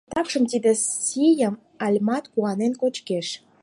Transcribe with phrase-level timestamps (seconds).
[0.13, 0.71] Такшым тиде
[1.05, 1.55] сийым
[1.85, 3.27] Альмат куанен кочкеш.